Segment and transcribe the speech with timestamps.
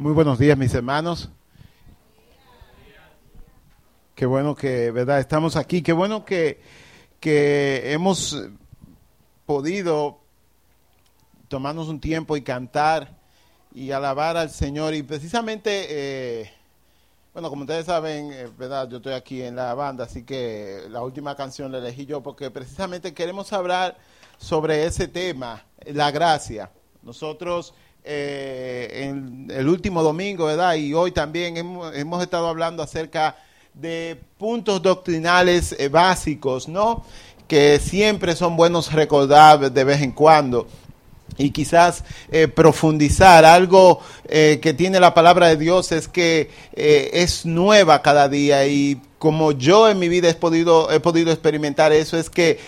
[0.00, 1.28] Muy buenos días, mis hermanos.
[4.14, 5.20] Qué bueno que, ¿verdad?
[5.20, 5.82] Estamos aquí.
[5.82, 6.58] Qué bueno que,
[7.20, 8.34] que hemos
[9.44, 10.20] podido
[11.48, 13.18] tomarnos un tiempo y cantar
[13.74, 14.94] y alabar al Señor.
[14.94, 16.50] Y precisamente, eh,
[17.34, 18.88] bueno, como ustedes saben, eh, ¿verdad?
[18.88, 22.50] Yo estoy aquí en la banda, así que la última canción la elegí yo porque
[22.50, 23.98] precisamente queremos hablar
[24.38, 26.70] sobre ese tema, la gracia.
[27.02, 27.74] Nosotros
[28.04, 30.74] eh, en el último domingo, ¿verdad?
[30.74, 33.36] Y hoy también hemos, estado hablando acerca
[33.74, 37.04] de puntos doctrinales eh, básicos, ¿no?
[37.46, 40.66] Que siempre son buenos recordar de vez en cuando
[41.36, 43.44] y quizás eh, profundizar.
[43.44, 49.00] Algo eh, que tiene la palabra de Dios es que es nueva cada día y
[49.18, 52.58] como yo en mi vida he podido, he podido experimentar eso, es que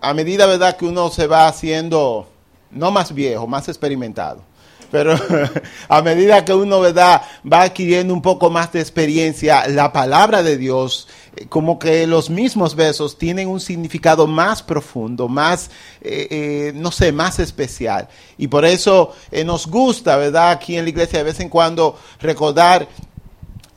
[0.00, 2.28] a medida verdad que uno se va haciendo,
[2.70, 4.42] no más viejo, más experimentado.
[4.90, 5.14] Pero
[5.88, 7.22] a medida que uno ¿verdad?
[7.50, 12.28] va adquiriendo un poco más de experiencia, la palabra de Dios, eh, como que los
[12.28, 18.08] mismos versos tienen un significado más profundo, más, eh, eh, no sé, más especial.
[18.36, 20.50] Y por eso eh, nos gusta, ¿verdad?
[20.50, 22.88] Aquí en la iglesia de vez en cuando recordar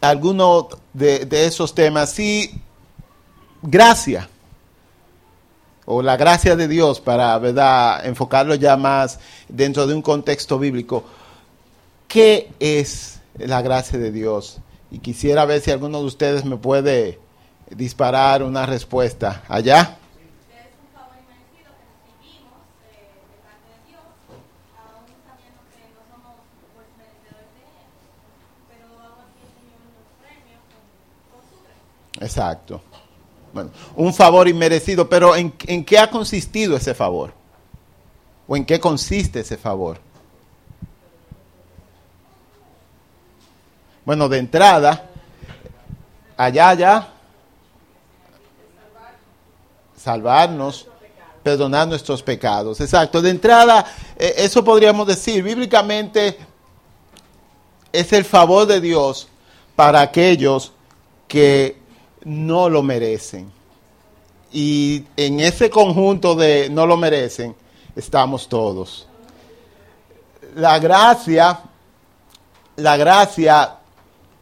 [0.02, 2.12] algunos de, de esos temas.
[2.12, 2.60] Sí,
[3.62, 4.30] gracia
[5.86, 11.04] o la gracia de Dios para, ¿verdad?, enfocarlo ya más dentro de un contexto bíblico.
[12.08, 14.60] ¿Qué es la gracia de Dios?
[14.92, 17.20] Y quisiera ver si alguno de ustedes me puede
[17.70, 19.44] disparar una respuesta.
[19.48, 19.98] ¿Allá?
[32.24, 32.82] Exacto.
[33.54, 37.34] Bueno, un favor inmerecido, pero ¿en, ¿en qué ha consistido ese favor?
[38.48, 40.00] ¿O en qué consiste ese favor?
[44.06, 45.10] Bueno, de entrada,
[46.36, 47.08] allá, allá,
[49.96, 50.88] salvarnos,
[51.44, 52.82] perdonar nuestros pecados.
[52.82, 53.86] Exacto, de entrada,
[54.18, 56.38] eh, eso podríamos decir, bíblicamente
[57.92, 59.28] es el favor de Dios
[59.76, 60.72] para aquellos
[61.28, 61.83] que
[62.26, 63.52] no lo merecen.
[64.52, 67.56] Y en ese conjunto de no lo merecen,
[67.96, 69.08] estamos todos.
[70.56, 71.60] La gracia,
[72.76, 73.78] la gracia,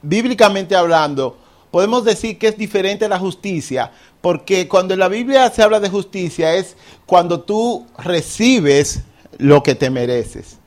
[0.02, 1.38] bíblicamente hablando,
[1.72, 5.80] podemos decir que es diferente a la justicia, porque cuando en la Biblia se habla
[5.80, 6.76] de justicia es
[7.06, 9.02] cuando tú recibes
[9.38, 10.58] lo que te mereces.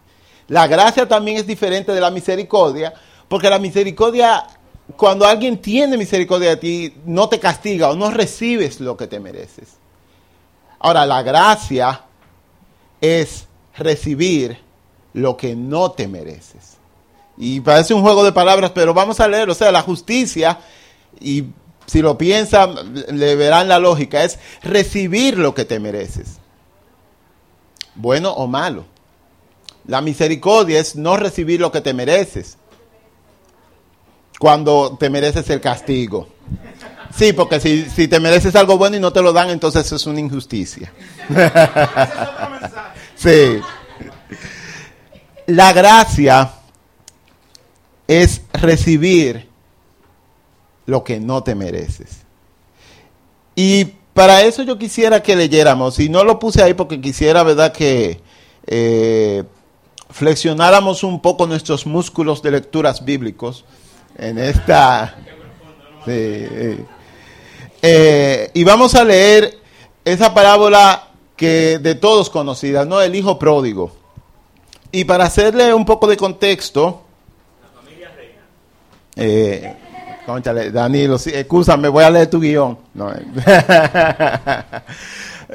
[0.48, 2.92] La gracia también es diferente de la misericordia,
[3.28, 4.46] porque la misericordia,
[4.97, 9.19] cuando alguien tiene misericordia de ti, no te castiga o no recibes lo que te
[9.19, 9.69] mereces.
[10.78, 12.03] Ahora, la gracia
[13.00, 13.47] es
[13.77, 14.59] recibir
[15.15, 16.77] lo que no te mereces.
[17.37, 20.61] Y parece un juego de palabras, pero vamos a leer, o sea, la justicia,
[21.19, 21.44] y
[21.87, 26.39] si lo piensan, le verán la lógica, es recibir lo que te mereces,
[27.94, 28.84] bueno o malo.
[29.87, 32.56] La misericordia es no recibir lo que te mereces
[34.39, 36.28] cuando te mereces el castigo.
[37.17, 40.06] Sí, porque si, si te mereces algo bueno y no te lo dan, entonces es
[40.06, 40.93] una injusticia.
[43.15, 43.61] sí.
[45.47, 46.50] La gracia
[48.09, 49.49] es recibir
[50.87, 52.23] lo que no te mereces.
[53.55, 57.73] Y para eso yo quisiera que leyéramos, y no lo puse ahí porque quisiera, ¿verdad?,
[57.73, 58.21] que
[58.67, 59.44] eh,
[60.11, 63.65] flexionáramos un poco nuestros músculos de lecturas bíblicos
[64.16, 65.16] en esta...
[66.06, 66.84] Eh,
[68.52, 69.58] y vamos a leer
[70.04, 73.00] esa parábola que de todos conocida, ¿no?
[73.00, 73.92] El hijo pródigo.
[74.92, 77.02] Y para hacerle un poco de contexto,
[79.16, 79.76] eh,
[80.26, 82.78] cónchale, Danilo, sí, voy a leer tu guion.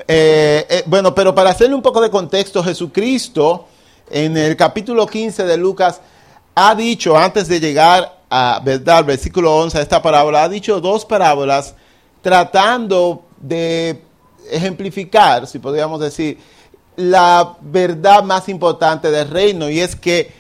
[0.08, 3.68] Eh, eh, bueno, pero para hacerle un poco de contexto, Jesucristo
[4.10, 6.00] en el capítulo 15 de Lucas
[6.54, 9.06] ha dicho, antes de llegar a, ¿verdad?
[9.06, 11.76] versículo 11 de esta parábola, ha dicho dos parábolas
[12.22, 14.02] tratando de
[14.52, 16.38] ejemplificar, si podríamos decir,
[16.96, 20.40] la verdad más importante del reino y es que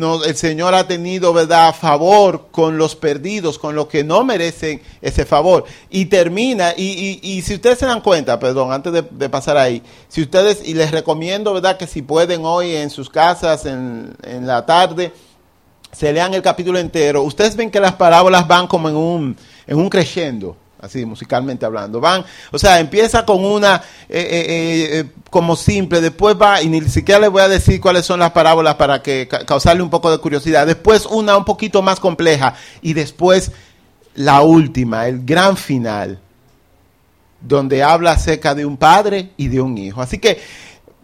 [0.00, 5.24] el Señor ha tenido, ¿verdad?, favor con los perdidos, con los que no merecen ese
[5.24, 5.64] favor.
[5.90, 9.56] Y termina, y, y, y si ustedes se dan cuenta, perdón, antes de, de, pasar
[9.56, 14.16] ahí, si ustedes, y les recomiendo, ¿verdad?, que si pueden hoy en sus casas, en,
[14.22, 15.12] en la tarde,
[15.94, 19.36] se lean el capítulo entero, ustedes ven que las parábolas van como en un,
[19.66, 19.88] en un
[20.80, 22.00] así musicalmente hablando.
[22.00, 23.76] Van, o sea, empieza con una
[24.08, 28.04] eh, eh, eh, como simple, después va, y ni siquiera le voy a decir cuáles
[28.04, 30.66] son las parábolas para que ca- causarle un poco de curiosidad.
[30.66, 33.50] Después una un poquito más compleja y después
[34.14, 36.20] la última, el gran final,
[37.40, 40.00] donde habla acerca de un padre y de un hijo.
[40.00, 40.40] Así que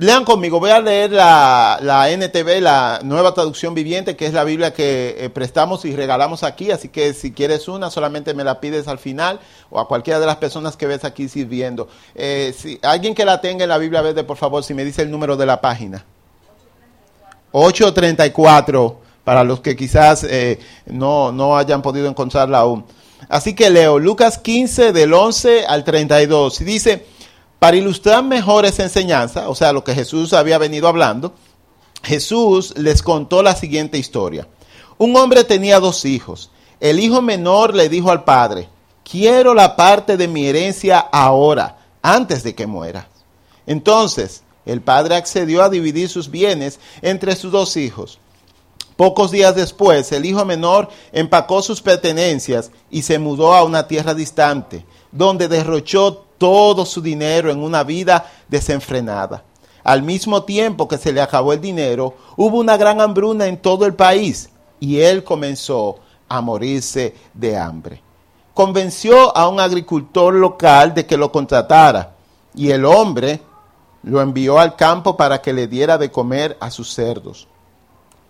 [0.00, 4.72] lean conmigo, voy a leer la, NTV, la nueva traducción viviente, que es la Biblia
[4.72, 6.70] que eh, prestamos y regalamos aquí.
[6.70, 10.24] Así que si quieres una, solamente me la pides al final o a cualquiera de
[10.24, 11.86] las personas que ves aquí sirviendo.
[12.14, 15.02] Eh, si alguien que la tenga en la Biblia verde, por favor, si me dice
[15.02, 16.02] el número de la página.
[17.52, 22.86] 834 para los que quizás eh, no, no hayan podido encontrarla aún.
[23.28, 27.04] Así que leo Lucas 15 del 11 al 32 y dice,
[27.60, 31.34] para ilustrar mejor esa enseñanza, o sea, lo que Jesús había venido hablando,
[32.02, 34.48] Jesús les contó la siguiente historia.
[34.96, 36.50] Un hombre tenía dos hijos.
[36.80, 38.70] El hijo menor le dijo al padre,
[39.04, 43.08] quiero la parte de mi herencia ahora, antes de que muera.
[43.66, 48.18] Entonces, el padre accedió a dividir sus bienes entre sus dos hijos.
[48.96, 54.14] Pocos días después, el hijo menor empacó sus pertenencias y se mudó a una tierra
[54.14, 59.44] distante, donde derrochó todo su dinero en una vida desenfrenada.
[59.84, 63.84] Al mismo tiempo que se le acabó el dinero, hubo una gran hambruna en todo
[63.84, 64.48] el país
[64.80, 65.98] y él comenzó
[66.30, 68.02] a morirse de hambre.
[68.54, 72.14] Convenció a un agricultor local de que lo contratara
[72.54, 73.42] y el hombre
[74.02, 77.48] lo envió al campo para que le diera de comer a sus cerdos.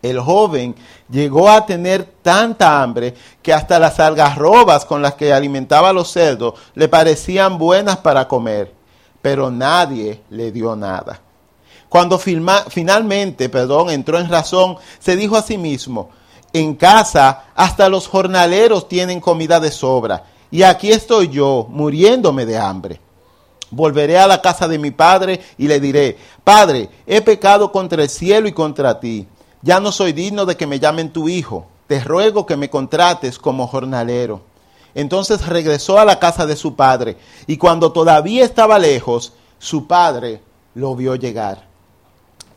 [0.02, 0.75] El joven
[1.11, 6.11] llegó a tener tanta hambre que hasta las algarrobas con las que alimentaba a los
[6.11, 8.73] cerdos le parecían buenas para comer,
[9.20, 11.20] pero nadie le dio nada.
[11.91, 16.11] Cuando finalmente, perdón, entró en razón, se dijo a sí mismo,
[16.52, 22.58] en casa hasta los jornaleros tienen comida de sobra, y aquí estoy yo, muriéndome de
[22.58, 23.00] hambre.
[23.70, 28.08] Volveré a la casa de mi padre y le diré, Padre, he pecado contra el
[28.08, 29.29] cielo y contra ti.
[29.62, 31.66] Ya no soy digno de que me llamen tu hijo.
[31.86, 34.42] Te ruego que me contrates como jornalero.
[34.94, 37.16] Entonces regresó a la casa de su padre,
[37.46, 40.40] y cuando todavía estaba lejos, su padre
[40.74, 41.68] lo vio llegar.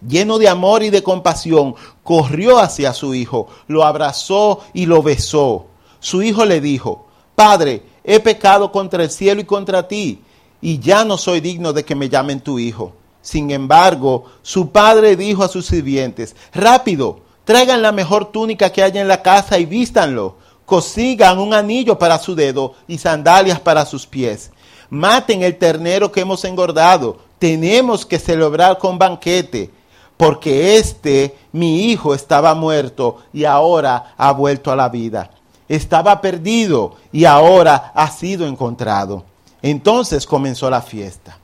[0.07, 5.67] Lleno de amor y de compasión, corrió hacia su hijo, lo abrazó y lo besó.
[5.99, 10.21] Su hijo le dijo, Padre, he pecado contra el cielo y contra ti,
[10.61, 12.93] y ya no soy digno de que me llamen tu hijo.
[13.23, 19.01] Sin embargo, su padre dijo a sus sirvientes, Rápido, traigan la mejor túnica que haya
[19.01, 20.35] en la casa y vístanlo.
[20.65, 24.51] Consigan un anillo para su dedo y sandalias para sus pies.
[24.89, 27.17] Maten el ternero que hemos engordado.
[27.39, 29.71] Tenemos que celebrar con banquete
[30.17, 35.31] porque este, mi hijo, estaba muerto y ahora ha vuelto a la vida.
[35.67, 39.23] Estaba perdido y ahora ha sido encontrado.
[39.61, 41.37] Entonces comenzó la fiesta.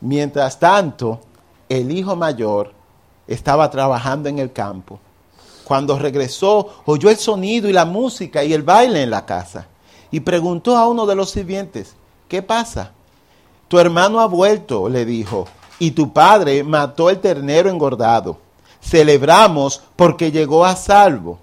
[0.00, 1.20] Mientras tanto,
[1.68, 2.72] el hijo mayor
[3.26, 4.98] estaba trabajando en el campo.
[5.64, 9.68] Cuando regresó, oyó el sonido y la música y el baile en la casa
[10.10, 11.94] y preguntó a uno de los sirvientes,
[12.28, 12.92] ¿qué pasa?
[13.68, 15.46] Tu hermano ha vuelto, le dijo,
[15.78, 18.38] y tu padre mató el ternero engordado.
[18.80, 21.38] Celebramos porque llegó a salvo.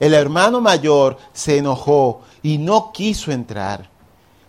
[0.00, 3.88] El hermano mayor se enojó y no quiso entrar.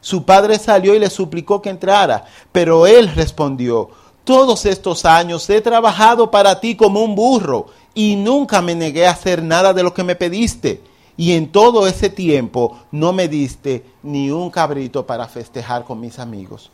[0.07, 2.23] Su padre salió y le suplicó que entrara,
[2.53, 3.89] pero él respondió,
[4.23, 9.11] todos estos años he trabajado para ti como un burro y nunca me negué a
[9.11, 10.81] hacer nada de lo que me pediste.
[11.17, 16.19] Y en todo ese tiempo no me diste ni un cabrito para festejar con mis
[16.19, 16.71] amigos.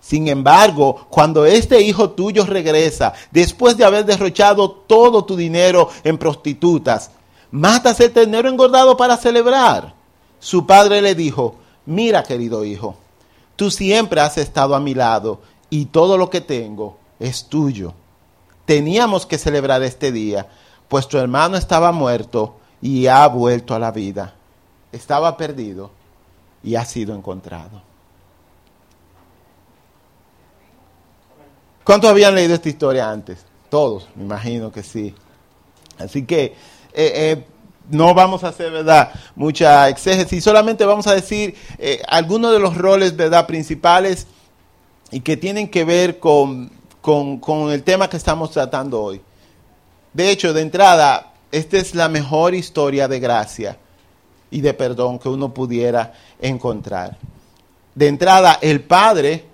[0.00, 6.16] Sin embargo, cuando este hijo tuyo regresa, después de haber derrochado todo tu dinero en
[6.16, 7.10] prostitutas,
[7.50, 9.92] matas el ternero engordado para celebrar.
[10.40, 12.96] Su padre le dijo, mira querido hijo,
[13.56, 17.94] tú siempre has estado a mi lado y todo lo que tengo es tuyo.
[18.64, 20.48] Teníamos que celebrar este día,
[20.88, 24.34] pues tu hermano estaba muerto y ha vuelto a la vida.
[24.92, 25.90] Estaba perdido
[26.62, 27.82] y ha sido encontrado.
[31.84, 33.44] ¿Cuántos habían leído esta historia antes?
[33.68, 35.14] Todos, me imagino que sí.
[35.98, 36.54] Así que eh,
[36.94, 37.46] eh,
[37.90, 39.12] no vamos a hacer, ¿verdad?
[39.34, 43.46] Mucha exégesis, solamente vamos a decir eh, algunos de los roles, ¿verdad?
[43.46, 44.26] Principales
[45.10, 46.70] y que tienen que ver con,
[47.00, 49.20] con, con el tema que estamos tratando hoy.
[50.12, 53.78] De hecho, de entrada, esta es la mejor historia de gracia
[54.50, 57.16] y de perdón que uno pudiera encontrar.
[57.94, 59.44] De entrada, el padre,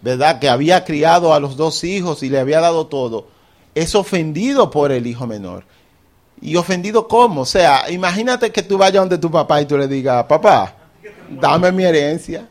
[0.00, 0.38] ¿verdad?
[0.38, 3.28] Que había criado a los dos hijos y le había dado todo,
[3.74, 5.64] es ofendido por el hijo menor.
[6.42, 7.42] ¿Y ofendido cómo?
[7.42, 10.74] O sea, imagínate que tú vayas donde tu papá y tú le digas, papá,
[11.28, 12.46] dame mi herencia.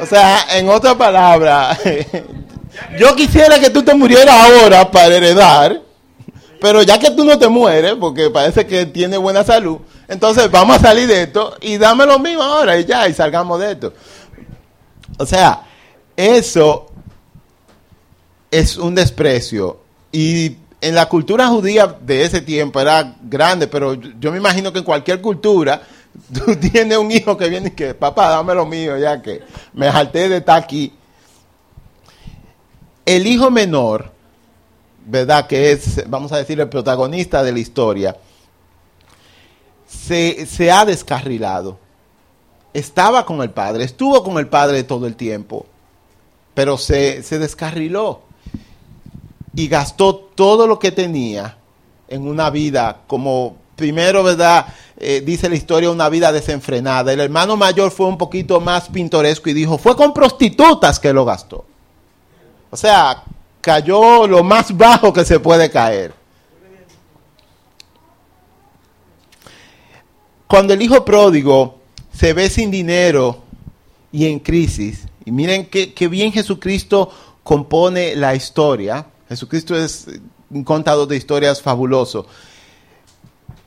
[0.00, 1.78] O sea, en otras palabras,
[2.98, 5.80] yo quisiera que tú te murieras ahora para heredar,
[6.60, 9.78] pero ya que tú no te mueres, porque parece que tienes buena salud,
[10.08, 13.60] entonces vamos a salir de esto y dame lo mismo ahora y ya, y salgamos
[13.60, 13.92] de esto.
[15.18, 15.62] O sea,
[16.16, 16.86] eso
[18.50, 19.80] es un desprecio.
[20.10, 24.78] Y en la cultura judía de ese tiempo era grande, pero yo me imagino que
[24.78, 25.82] en cualquier cultura
[26.32, 29.42] tú tienes un hijo que viene y que, papá, dame lo mío, ya que
[29.72, 30.92] me jalté de estar aquí.
[33.04, 34.12] El hijo menor,
[35.06, 35.46] ¿verdad?
[35.46, 38.16] Que es, vamos a decir, el protagonista de la historia,
[39.88, 41.78] se, se ha descarrilado.
[42.74, 45.66] Estaba con el padre, estuvo con el padre todo el tiempo,
[46.54, 48.27] pero se, se descarriló
[49.54, 51.56] y gastó todo lo que tenía
[52.08, 54.66] en una vida como primero, ¿verdad?
[54.98, 57.12] Eh, dice la historia, una vida desenfrenada.
[57.12, 61.24] El hermano mayor fue un poquito más pintoresco y dijo, fue con prostitutas que lo
[61.24, 61.64] gastó.
[62.70, 63.22] O sea,
[63.60, 66.12] cayó lo más bajo que se puede caer.
[70.46, 71.78] Cuando el hijo pródigo
[72.12, 73.42] se ve sin dinero
[74.10, 77.10] y en crisis, y miren qué, qué bien Jesucristo
[77.42, 80.06] compone la historia, Jesucristo es
[80.50, 82.26] un contador de historias fabuloso.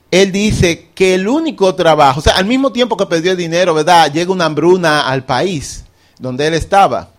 [0.10, 3.74] Él dice que el único trabajo, o sea, al mismo tiempo que perdió el dinero,
[3.74, 4.12] ¿verdad?
[4.12, 5.86] Llega una hambruna al país
[6.20, 7.12] donde él estaba.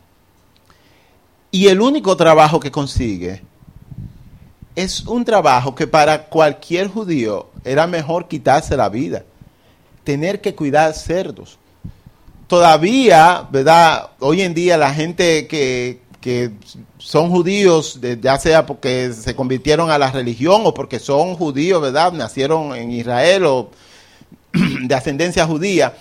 [1.50, 3.42] Y el único trabajo que consigue
[4.74, 9.24] es un trabajo que para cualquier judío era mejor quitarse la vida,
[10.04, 11.58] tener que cuidar cerdos.
[12.46, 14.10] Todavía, ¿verdad?
[14.18, 16.52] Hoy en día la gente que, que
[16.96, 22.12] son judíos, ya sea porque se convirtieron a la religión o porque son judíos, ¿verdad?
[22.12, 23.70] Nacieron en Israel o
[24.52, 25.94] de ascendencia judía,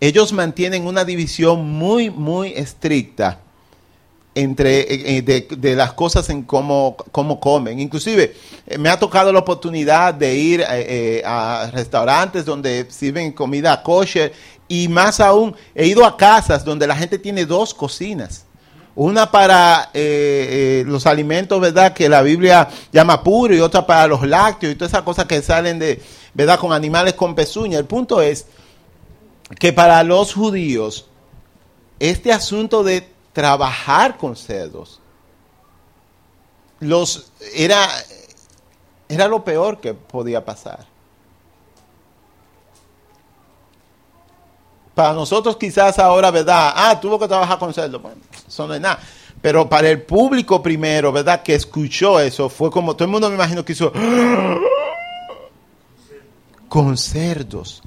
[0.00, 3.40] ellos mantienen una división muy, muy estricta
[4.34, 7.80] entre eh, eh, de, las cosas en cómo, cómo comen.
[7.80, 8.34] Inclusive
[8.66, 10.64] eh, me ha tocado la oportunidad de ir
[11.24, 14.32] a restaurantes donde sirven comida kosher
[14.68, 18.44] y más aún he ido a casas donde la gente tiene dos cocinas
[18.98, 21.92] una para eh, eh, los alimentos, ¿verdad?
[21.92, 25.40] Que la Biblia llama puro y otra para los lácteos y todas esas cosas que
[25.40, 26.02] salen de,
[26.34, 26.58] ¿verdad?
[26.58, 27.78] Con animales con pezuña.
[27.78, 28.46] El punto es
[29.60, 31.06] que para los judíos,
[32.00, 35.00] este asunto de trabajar con cerdos,
[36.80, 37.88] los, era,
[39.08, 40.87] era lo peor que podía pasar.
[44.98, 46.72] Para nosotros quizás ahora, ¿verdad?
[46.74, 48.02] Ah, tuvo que trabajar con cerdos.
[48.02, 48.98] Bueno, eso no es nada.
[49.40, 51.40] Pero para el público primero, ¿verdad?
[51.40, 53.92] Que escuchó eso, fue como, todo el mundo me imagino que hizo,
[56.68, 57.80] con cerdos.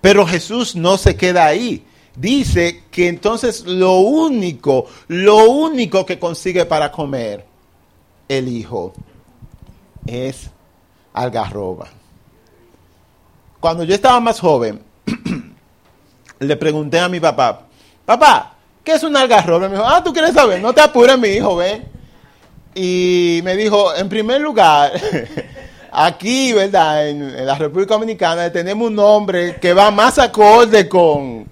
[0.00, 1.86] Pero Jesús no se queda ahí.
[2.16, 7.46] Dice que entonces lo único, lo único que consigue para comer
[8.28, 8.92] el hijo
[10.04, 10.50] es
[11.12, 11.86] algarroba.
[13.60, 14.82] Cuando yo estaba más joven,
[16.40, 17.66] le pregunté a mi papá,
[18.04, 19.68] papá, ¿qué es un algarroba?
[19.68, 21.84] Me dijo, ah, tú quieres saber, no te apures, mi hijo, ven.
[22.74, 24.92] Y me dijo, en primer lugar,
[25.92, 27.08] aquí, ¿verdad?
[27.08, 31.46] En, la República Dominicana tenemos un nombre que va más acorde con,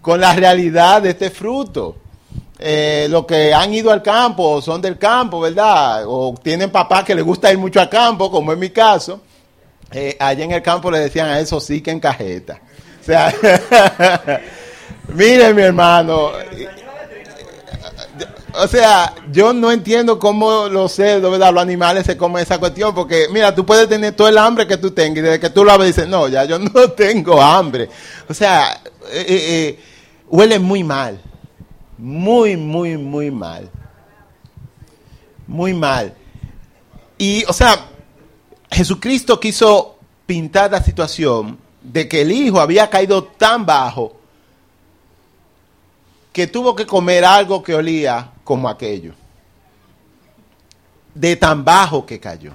[0.00, 1.96] con la realidad de este fruto.
[2.60, 6.04] Eh, los que han ido al campo son del campo, ¿verdad?
[6.06, 9.20] O tienen papás que les gusta ir mucho al campo, como es mi caso.
[9.90, 12.60] Eh, allá en el campo le decían a eso sí que en cajeta.
[13.08, 13.32] Sea,
[15.14, 16.32] mire mi hermano,
[18.52, 21.54] o sea, yo no entiendo cómo los cerdos, ¿verdad?
[21.54, 24.76] Los animales se comen esa cuestión, porque mira, tú puedes tener todo el hambre que
[24.76, 27.88] tú tengas y desde que tú lo ves dices, no, ya yo no tengo hambre.
[28.28, 28.78] O sea,
[29.10, 29.80] eh, eh, eh,
[30.28, 31.18] huele muy mal,
[31.96, 33.70] muy, muy, muy mal.
[35.46, 36.12] Muy mal.
[37.16, 37.86] Y, o sea,
[38.70, 39.96] Jesucristo quiso
[40.26, 44.16] pintar la situación de que el hijo había caído tan bajo
[46.32, 49.14] que tuvo que comer algo que olía como aquello.
[51.14, 52.52] De tan bajo que cayó.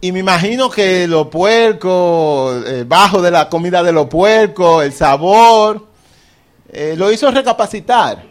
[0.00, 4.92] Y me imagino que los puercos, el bajo de la comida de los puercos, el
[4.92, 5.86] sabor,
[6.72, 8.24] eh, lo hizo recapacitar.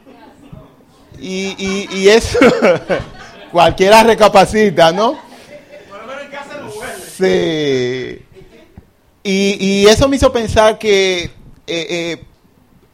[1.20, 2.40] Y, y, eso,
[3.52, 5.18] cualquiera recapacita, ¿no?
[7.18, 8.26] Sí.
[9.24, 11.32] Y, eso me hizo pensar que eh,
[11.68, 12.26] eh,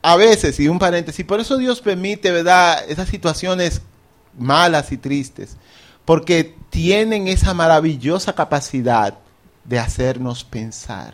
[0.02, 3.82] a veces, y un paréntesis, por eso Dios permite, ¿verdad?, esas situaciones
[4.38, 5.58] malas y tristes,
[6.06, 9.18] porque tienen esa maravillosa capacidad
[9.66, 11.14] de hacernos pensar,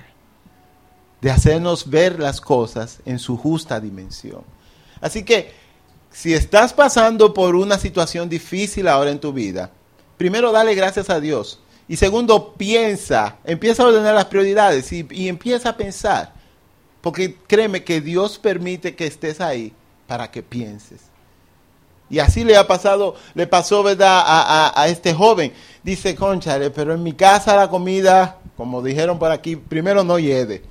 [1.20, 4.44] de hacernos ver las cosas en su justa dimensión.
[5.02, 5.52] Así que
[6.12, 9.72] si estás pasando por una situación difícil ahora en tu vida,
[10.18, 11.60] primero dale gracias a Dios.
[11.88, 16.34] Y segundo, piensa, empieza a ordenar las prioridades y, empieza a pensar.
[17.02, 19.74] Porque créeme que Dios permite que estés ahí
[20.06, 21.02] para que pienses.
[22.10, 25.54] Y así le ha pasado, le pasó, ¿verdad?, a, a, este joven.
[25.84, 30.64] Dice, conchale, pero en mi casa la comida, como dijeron por aquí, primero no hiede.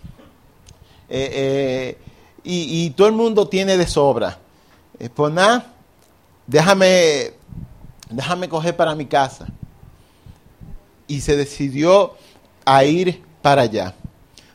[1.09, 1.99] Eh, eh,
[2.43, 4.39] y, y, todo el mundo tiene de sobra.
[4.99, 5.33] Eh, pues
[6.47, 7.33] déjame,
[8.11, 9.47] déjame coger para mi casa.
[11.09, 12.15] Y se decidió
[12.65, 13.95] a ir para allá.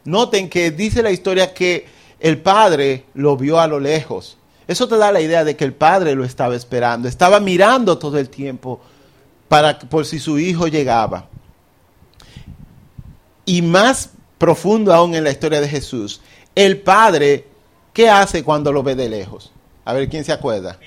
[0.04, 1.86] Noten que dice la historia que
[2.20, 4.38] el padre lo vio a lo lejos.
[4.68, 7.08] Eso te da la idea de que el padre lo estaba esperando.
[7.08, 8.80] Estaba mirando todo el tiempo
[9.48, 11.28] para, por si su hijo llegaba.
[13.46, 16.22] Y más profundo aún en la historia de Jesús,
[16.56, 17.48] el padre,
[17.94, 19.52] ¿qué hace cuando lo ve de lejos?
[19.84, 20.80] A ver, ¿quién se acuerda?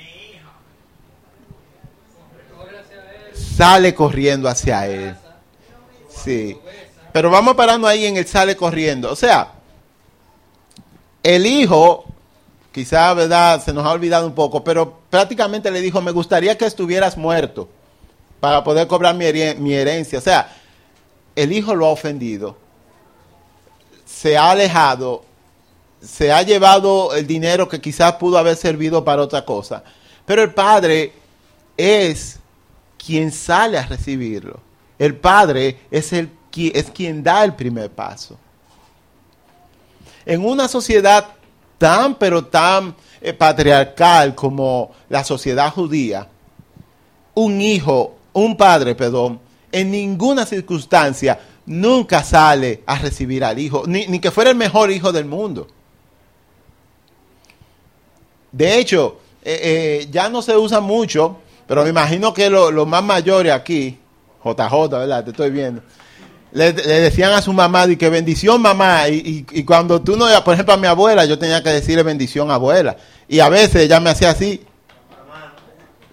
[3.34, 5.16] Sale corriendo hacia él.
[6.22, 6.58] Sí.
[7.12, 9.10] Pero vamos parando ahí en el sale corriendo.
[9.10, 9.52] O sea,
[11.22, 12.04] el hijo,
[12.72, 13.62] quizá, ¿verdad?
[13.64, 17.68] Se nos ha olvidado un poco, pero prácticamente le dijo, me gustaría que estuvieras muerto
[18.40, 19.24] para poder cobrar mi,
[19.58, 20.18] mi herencia.
[20.18, 20.52] O sea,
[21.36, 22.56] el hijo lo ha ofendido,
[24.04, 25.24] se ha alejado,
[26.02, 29.82] se ha llevado el dinero que quizás pudo haber servido para otra cosa.
[30.26, 31.12] Pero el padre
[31.76, 32.38] es
[32.98, 34.63] quien sale a recibirlo.
[34.98, 38.38] El padre es el es quien da el primer paso.
[40.24, 41.26] En una sociedad
[41.78, 46.28] tan, pero tan eh, patriarcal como la sociedad judía,
[47.34, 49.40] un hijo, un padre, perdón,
[49.72, 54.90] en ninguna circunstancia nunca sale a recibir al hijo, ni, ni que fuera el mejor
[54.90, 55.66] hijo del mundo.
[58.52, 62.86] De hecho, eh, eh, ya no se usa mucho, pero me imagino que los lo
[62.86, 63.98] más mayores aquí,
[64.44, 65.24] JJ, ¿verdad?
[65.24, 65.82] Te estoy viendo
[66.54, 70.54] le, decían a su mamá, y que bendición mamá, y, y, cuando tú no, por
[70.54, 72.96] ejemplo a mi abuela, yo tenía que decirle bendición abuela,
[73.28, 74.64] y a veces ella me hacía así,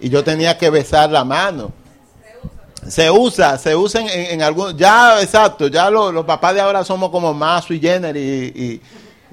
[0.00, 1.70] y yo tenía que besar la mano.
[2.88, 6.60] Se usa, se usa en, en, en algún, ya exacto, ya lo, los papás de
[6.60, 8.82] ahora somos como más sui generis y,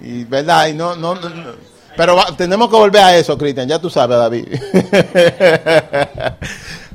[0.03, 1.51] y, verdad, y no, no, no, no.
[1.97, 4.45] pero tenemos que volver a eso, Cristian, ya tú sabes, David.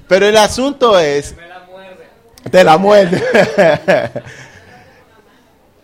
[0.06, 1.34] pero el asunto es
[2.50, 3.22] te la muerde.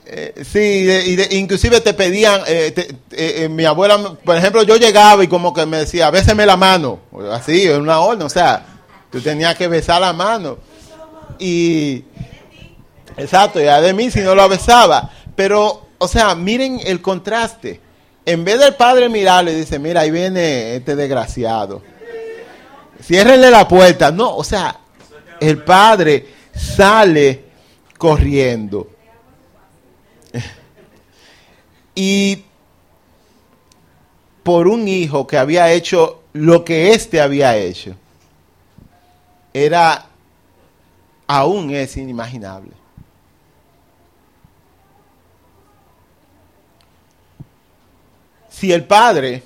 [0.06, 5.24] eh, sí, y de, inclusive te pedían, eh, eh, mi abuela, por ejemplo, yo llegaba
[5.24, 7.00] y como que me decía, béseme la mano,
[7.32, 8.64] así, en una orden, o sea,
[9.10, 10.58] tú tenías que besar la mano.
[11.38, 12.04] Y,
[13.16, 15.10] exacto, ya de mí si no lo besaba.
[15.34, 17.80] Pero, o sea, miren el contraste.
[18.26, 21.82] En vez del padre mirarle, dice, mira, ahí viene este desgraciado.
[23.02, 24.10] Ciérrenle la puerta.
[24.10, 24.78] No, o sea,
[25.40, 27.44] el padre sale
[27.98, 28.88] corriendo.
[31.94, 32.44] Y
[34.42, 37.94] por un hijo que había hecho lo que éste había hecho,
[39.52, 40.06] era,
[41.26, 42.72] aún es inimaginable.
[48.48, 49.42] Si el padre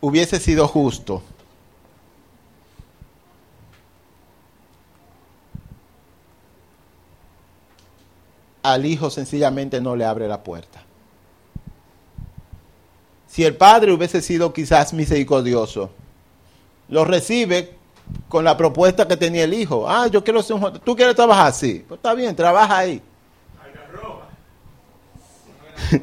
[0.00, 1.22] hubiese sido justo,
[8.72, 10.82] al hijo sencillamente no le abre la puerta.
[13.28, 15.90] Si el padre hubiese sido quizás misericordioso,
[16.88, 17.76] lo recibe
[18.28, 19.88] con la propuesta que tenía el hijo.
[19.88, 20.80] Ah, yo quiero ser un...
[20.80, 21.52] ¿Tú quieres trabajar?
[21.52, 21.84] Sí.
[21.86, 23.02] Pues está bien, trabaja ahí.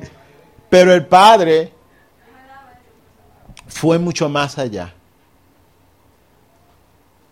[0.69, 1.73] Pero el padre
[3.67, 4.93] fue mucho más allá.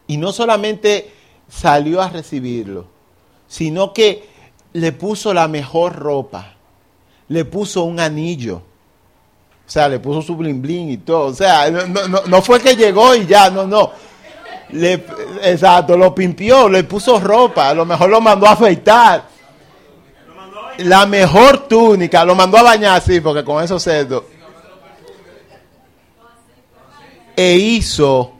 [0.07, 1.13] Y no solamente
[1.47, 2.87] salió a recibirlo,
[3.47, 4.30] sino que
[4.73, 6.53] le puso la mejor ropa,
[7.27, 8.61] le puso un anillo,
[9.65, 12.59] o sea, le puso su blin blin y todo, o sea, no, no, no fue
[12.59, 13.91] que llegó y ya, no, no.
[15.43, 19.29] Exacto, lo pimpió, le puso ropa, a lo mejor lo mandó a afeitar.
[20.77, 24.23] La mejor túnica, lo mandó a bañar, sí, porque con esos cerdos.
[27.35, 28.31] E hizo,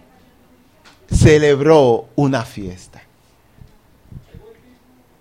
[1.12, 2.91] celebró una fiesta.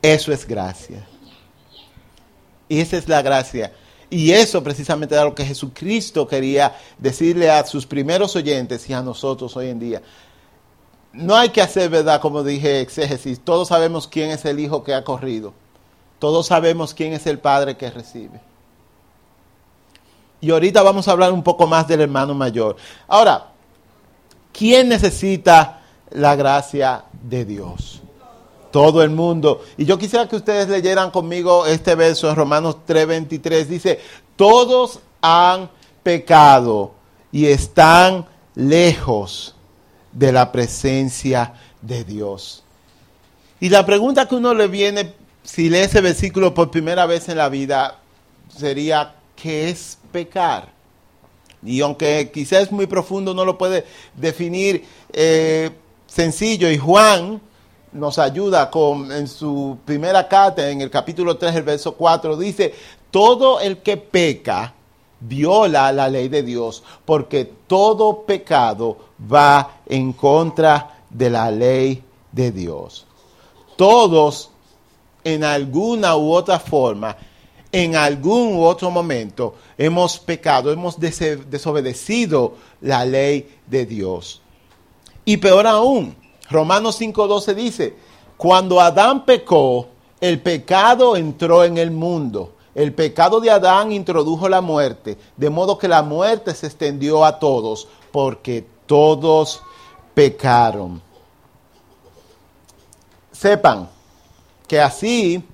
[0.03, 1.07] Eso es gracia.
[2.69, 3.73] Y esa es la gracia.
[4.09, 9.03] Y eso precisamente era lo que Jesucristo quería decirle a sus primeros oyentes y a
[9.03, 10.03] nosotros hoy en día.
[11.13, 12.21] no hay que hacer, ¿verdad?
[12.21, 13.41] Como dije, exégesis.
[13.41, 15.53] Todos sabemos quién es el hijo que ha corrido.
[16.21, 18.41] Todos sabemos quién es el padre que recibe.
[20.41, 22.77] Y ahorita vamos a hablar un poco más del hermano mayor.
[23.09, 23.49] Ahora,
[24.53, 28.03] ¿quién necesita la gracia de Dios?
[28.71, 29.65] Todo el mundo.
[29.77, 33.67] Y yo quisiera que ustedes leyeran conmigo este verso en Romanos 3:23.
[33.67, 34.01] Dice,
[34.37, 35.71] todos han
[36.03, 36.93] pecado
[37.33, 39.55] y están lejos
[40.13, 42.63] de la presencia de Dios.
[43.61, 47.37] Y la pregunta que uno le viene, si lee ese versículo por primera vez en
[47.37, 47.99] la vida,
[48.49, 50.73] sería, ¿qué es pecar?
[51.63, 55.71] Y aunque quizás es muy profundo, no lo puede definir eh,
[56.07, 56.71] sencillo.
[56.71, 57.41] Y Juan
[57.93, 62.75] nos ayuda con, en su primera carta, en el capítulo 3, el verso 4, dice,
[63.11, 64.75] todo el que peca
[65.21, 68.97] viola la ley de Dios, porque todo pecado
[69.33, 73.07] va en contra de la ley de Dios.
[73.77, 74.51] Todos,
[75.25, 77.17] en alguna u otra forma,
[77.73, 84.43] en algún u otro momento, hemos pecado, hemos desobedecido la ley de Dios.
[85.25, 86.17] Y peor aún,
[86.51, 87.97] Romanos 5.12 dice,
[88.37, 89.89] cuando Adán pecó,
[90.21, 95.77] el pecado entró en el mundo el pecado de Adán introdujo la muerte, de modo
[95.77, 99.61] que la muerte se extendió a todos, porque todos
[100.15, 101.03] pecaron.
[103.33, 103.89] Sepan
[104.69, 105.45] que así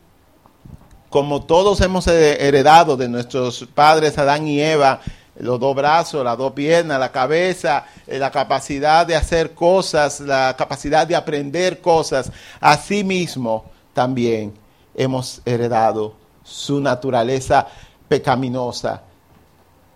[1.09, 5.01] como todos hemos heredado de nuestros padres Adán y Eva,
[5.39, 10.55] los dos brazos, las dos piernas, la cabeza, eh, la capacidad de hacer cosas, la
[10.57, 14.55] capacidad de aprender cosas, así mismo también
[14.95, 17.67] hemos heredado su naturaleza
[18.09, 19.03] pecaminosa.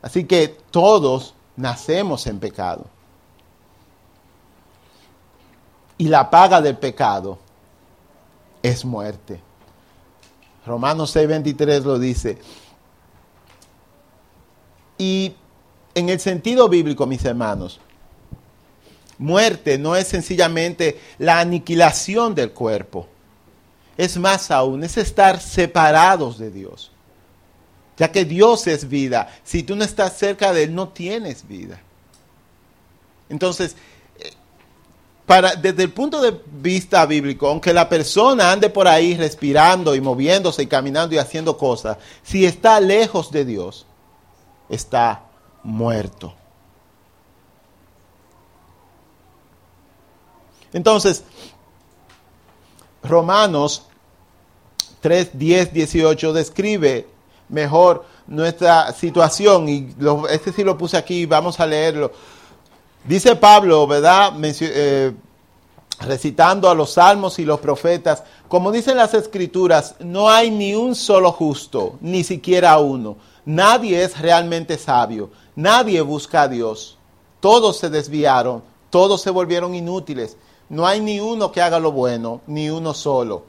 [0.03, 2.87] Así que todos nacemos en pecado.
[5.99, 7.39] Y la paga del pecado
[8.63, 9.41] es muerte.
[10.67, 12.39] Romanos 6:23 lo dice.
[15.01, 15.33] Y
[15.95, 17.81] en el sentido bíblico, mis hermanos,
[19.17, 23.09] muerte no es sencillamente la aniquilación del cuerpo
[23.97, 26.91] es más aún, es estar separados de Dios.
[27.99, 29.29] Ya que Dios es vida.
[29.45, 31.79] Si tú no estás cerca de Él, no tienes vida.
[33.29, 33.77] Entonces,
[34.19, 34.33] eh,
[35.27, 40.01] para, desde el punto de vista bíblico, aunque la persona ande por ahí respirando y
[40.01, 43.85] moviéndose y caminando y haciendo cosas, si está lejos de Dios,
[44.71, 45.25] está
[45.63, 46.33] muerto.
[50.73, 51.25] Entonces,
[53.03, 53.87] Romanos
[55.01, 57.09] 3, 10, 18 describe
[57.49, 59.95] mejor nuestra situación y
[60.31, 62.13] este sí lo puse aquí, vamos a leerlo.
[63.05, 64.33] Dice Pablo, ¿verdad?
[64.43, 65.13] Eh,
[66.01, 70.95] recitando a los salmos y los profetas, como dicen las escrituras, no hay ni un
[70.95, 73.17] solo justo, ni siquiera uno.
[73.45, 76.99] Nadie es realmente sabio, nadie busca a Dios.
[77.41, 80.37] Todos se desviaron, todos se volvieron inútiles.
[80.69, 83.45] No hay ni uno que haga lo bueno, ni uno solo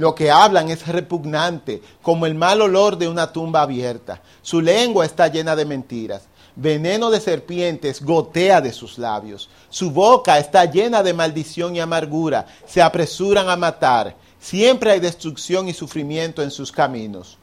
[0.00, 4.22] lo que hablan es repugnante, como el mal olor de una tumba abierta.
[4.40, 6.22] Su lengua está llena de mentiras.
[6.56, 9.48] Veneno de serpientes gotea de sus labios.
[9.68, 12.46] Su boca está llena de maldición y amargura.
[12.66, 14.16] Se apresuran a matar.
[14.38, 17.38] Siempre hay destrucción y sufrimiento en sus caminos.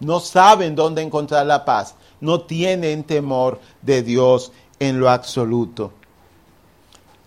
[0.00, 1.94] No saben dónde encontrar la paz.
[2.20, 5.92] No tienen temor de Dios en lo absoluto.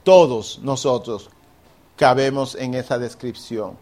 [0.04, 1.30] Todos nosotros
[1.96, 3.78] cabemos en esa descripción.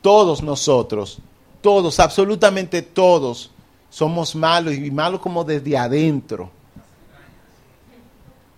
[0.00, 1.18] Todos nosotros,
[1.62, 3.50] todos, absolutamente todos,
[3.88, 6.50] somos malos y malos como desde adentro.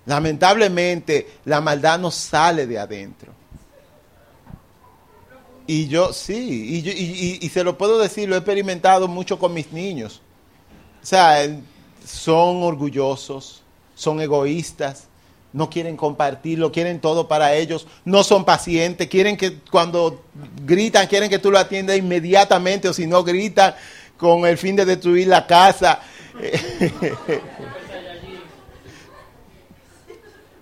[0.06, 3.32] Lamentablemente, la maldad no sale de adentro.
[5.66, 9.72] Y yo, sí, y, y, se lo puedo decir, lo he experimentado mucho con mis
[9.72, 10.22] niños.
[11.02, 11.44] O sea,
[12.06, 13.62] son orgullosos,
[13.96, 15.08] son egoístas,
[15.52, 20.22] no quieren compartirlo, quieren todo para ellos, no son pacientes, quieren que cuando
[20.64, 23.74] gritan, quieren que tú lo atiendas inmediatamente o si no gritan
[24.16, 26.00] con el fin de destruir la casa.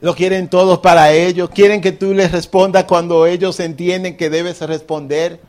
[0.05, 4.61] lo quieren todos para ellos, quieren que tú les respondas cuando ellos entienden que debes
[4.61, 5.41] responder.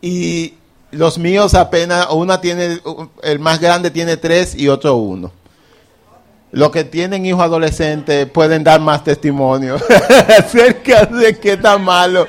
[0.00, 0.54] Y
[0.92, 2.78] los míos apenas, una tiene,
[3.24, 5.32] el más grande tiene tres y otro uno.
[6.52, 9.74] Los que tienen hijos adolescentes pueden dar más testimonio
[10.38, 12.28] acerca de qué tan malo,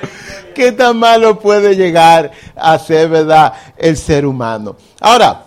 [0.56, 4.74] qué tan malo puede llegar a ser, ¿verdad?, el ser humano.
[4.98, 5.44] Ahora,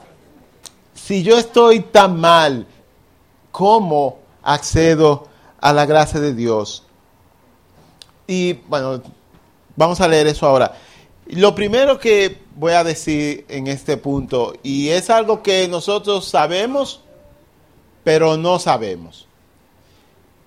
[0.93, 2.65] si yo estoy tan mal
[3.51, 5.27] cómo accedo
[5.59, 6.83] a la gracia de Dios.
[8.27, 9.01] Y bueno,
[9.75, 10.73] vamos a leer eso ahora.
[11.27, 17.01] Lo primero que voy a decir en este punto, y es algo que nosotros sabemos,
[18.03, 19.27] pero no sabemos,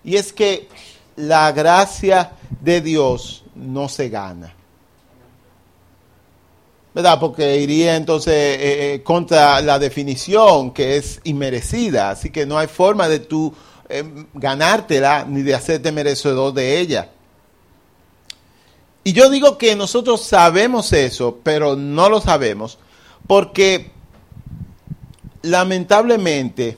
[0.05, 0.69] y es que
[1.17, 4.55] la gracia de Dios no se gana.
[6.95, 7.19] ¿Verdad?
[7.21, 12.69] Porque iría entonces eh, eh, contra la definición que es inmerecida, así que no hay
[12.69, 13.53] forma de tú
[13.89, 17.11] eh, ganártela ni de hacerte merecedor de ella.
[19.05, 22.79] Y yo digo que nosotros sabemos eso, pero no lo sabemos,
[23.27, 23.91] porque
[25.43, 26.77] lamentablemente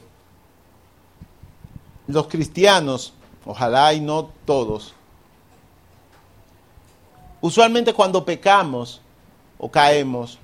[2.07, 4.95] los cristianos, ojalá y no todos,
[7.41, 9.01] usualmente cuando pecamos
[9.59, 10.39] o caemos,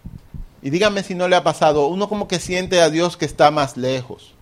[0.63, 3.53] y díganme si no le ha pasado, uno como que siente a Dios que está
[3.53, 4.35] más lejos,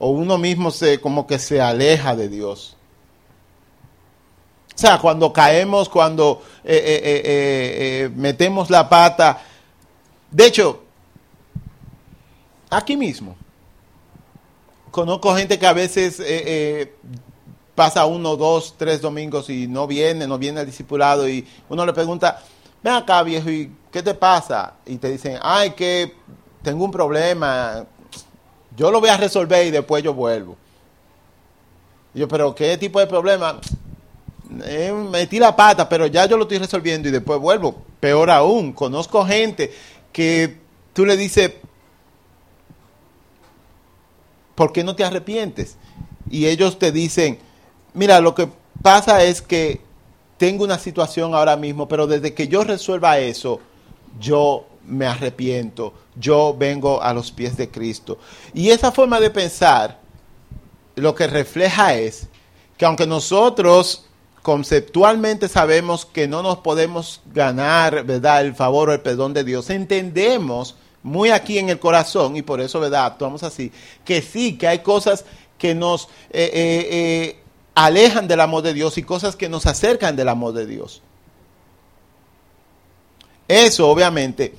[0.00, 2.74] o uno mismo se como que se aleja de Dios.
[4.74, 9.42] O sea, cuando caemos, cuando eh, eh, eh, metemos la pata.
[10.30, 10.82] De hecho,
[12.70, 13.36] aquí mismo,
[14.90, 16.22] conozco gente que a veces
[17.74, 21.92] pasa uno, dos, tres domingos y no viene, no viene al discipulado y uno le
[21.92, 22.42] pregunta,
[22.82, 24.76] ven acá viejo, ¿y qué te pasa?
[24.86, 26.14] Y te dicen, ay, que
[26.62, 27.84] tengo un problema,
[28.76, 30.56] yo lo voy a resolver y después yo vuelvo.
[32.14, 33.60] Yo, pero ¿qué tipo de problema?
[34.64, 37.82] eh, metí la pata, pero ya yo lo estoy resolviendo y después vuelvo.
[38.00, 39.72] Peor aún, conozco gente
[40.12, 40.58] que
[40.92, 41.52] tú le dices,
[44.54, 45.76] ¿por qué no te arrepientes?
[46.28, 47.38] Y ellos te dicen,
[47.94, 48.48] mira, lo que
[48.82, 49.80] pasa es que
[50.36, 53.60] tengo una situación ahora mismo, pero desde que yo resuelva eso,
[54.18, 58.18] yo me arrepiento, yo vengo a los pies de Cristo.
[58.54, 59.98] Y esa forma de pensar
[60.96, 62.28] lo que refleja es
[62.76, 64.06] que aunque nosotros
[64.42, 69.70] conceptualmente sabemos que no nos podemos ganar, ¿verdad?, el favor o el perdón de Dios.
[69.70, 73.72] Entendemos muy aquí en el corazón, y por eso, ¿verdad?, actuamos así,
[74.04, 75.24] que sí, que hay cosas
[75.58, 77.42] que nos eh, eh, eh,
[77.74, 81.02] alejan del amor de Dios y cosas que nos acercan del amor de Dios.
[83.46, 84.54] Eso, obviamente,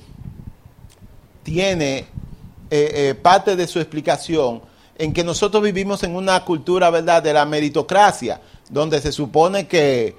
[1.42, 2.06] tiene
[3.22, 4.62] parte de su explicación
[4.96, 10.16] en que nosotros vivimos en una cultura, ¿verdad?, de la meritocracia donde se supone que,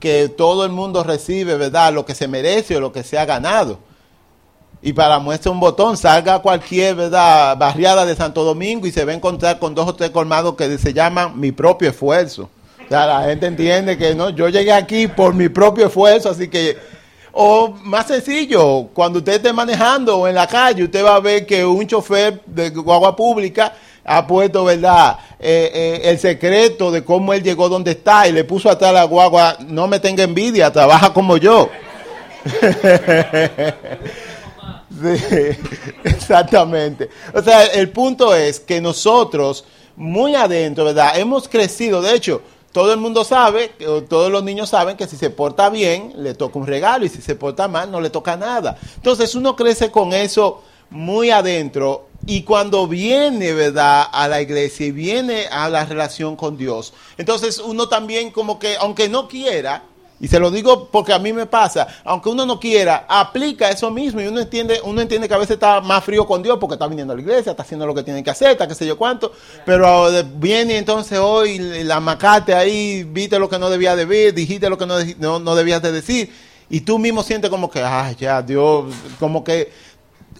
[0.00, 3.24] que todo el mundo recibe, ¿verdad?, lo que se merece o lo que se ha
[3.24, 3.78] ganado.
[4.82, 7.56] Y para muestra un botón, salga cualquier ¿verdad?
[7.56, 10.76] barriada de Santo Domingo y se va a encontrar con dos o tres colmados que
[10.76, 12.50] se llaman mi propio esfuerzo.
[12.84, 16.48] O sea, la gente entiende que no, yo llegué aquí por mi propio esfuerzo, así
[16.48, 16.76] que,
[17.34, 21.64] o más sencillo, cuando usted esté manejando en la calle, usted va a ver que
[21.64, 25.18] un chofer de guagua pública ha puesto, ¿verdad?
[25.38, 29.04] Eh, eh, el secreto de cómo él llegó donde está y le puso atrás la
[29.04, 31.68] guagua, no me tenga envidia, trabaja como yo.
[36.04, 37.08] exactamente.
[37.34, 39.64] O sea, el punto es que nosotros,
[39.96, 41.18] muy adentro, ¿verdad?
[41.18, 42.42] Hemos crecido, de hecho,
[42.74, 43.68] todo el mundo sabe,
[44.08, 47.22] todos los niños saben que si se porta bien, le toca un regalo y si
[47.22, 48.76] se porta mal, no le toca nada.
[48.96, 50.60] Entonces uno crece con eso
[50.90, 56.56] muy adentro y cuando viene, ¿verdad?, a la iglesia y viene a la relación con
[56.56, 59.84] Dios, entonces uno también como que, aunque no quiera,
[60.20, 63.90] y se lo digo porque a mí me pasa, aunque uno no quiera, aplica eso
[63.90, 66.74] mismo y uno entiende, uno entiende que a veces está más frío con Dios porque
[66.74, 68.86] está viniendo a la iglesia, está haciendo lo que tiene que hacer, está qué sé
[68.86, 69.32] yo cuánto,
[69.66, 74.70] pero viene entonces hoy la macate ahí, viste lo que no debía de ver, dijiste
[74.70, 76.32] lo que no, no, no debías de decir,
[76.70, 79.70] y tú mismo sientes como que, ay, ya, Dios, como que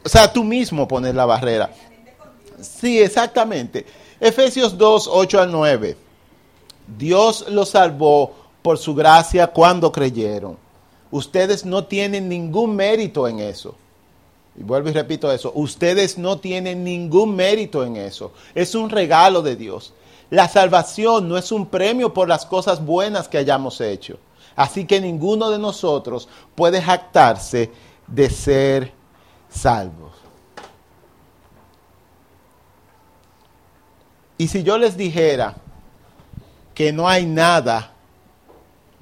[0.05, 1.71] o sea, tú mismo pones la barrera.
[2.61, 3.87] Sí, exactamente.
[4.21, 5.97] Efesios 2, 8 al 9.
[6.99, 8.35] Dios los salvó
[8.65, 10.57] por su gracia cuando creyeron.
[11.11, 13.75] Ustedes no tienen ningún mérito en eso.
[14.57, 15.53] Y vuelvo y repito eso.
[15.55, 18.33] Ustedes no tienen ningún mérito en eso.
[18.55, 19.93] Es un regalo de Dios.
[20.31, 24.17] La salvación no es un premio por las cosas buenas que hayamos hecho.
[24.57, 27.71] Así que ninguno de nosotros puede jactarse
[28.07, 28.95] de ser
[29.51, 30.13] salvos.
[34.39, 35.55] Y si yo les dijera
[36.75, 37.94] que no hay nada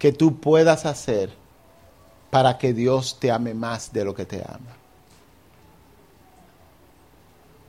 [0.03, 1.31] que tú puedas hacer
[2.29, 4.77] para que Dios te ame más de lo que te ama.